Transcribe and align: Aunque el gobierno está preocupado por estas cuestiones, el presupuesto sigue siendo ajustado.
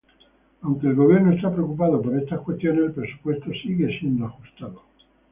Aunque 0.63 0.87
el 0.87 0.95
gobierno 0.95 1.31
está 1.31 1.53
preocupado 1.53 2.01
por 2.01 2.17
estas 2.17 2.39
cuestiones, 2.39 2.85
el 2.85 2.91
presupuesto 2.93 3.51
sigue 3.51 3.99
siendo 3.99 4.25
ajustado. 4.25 4.81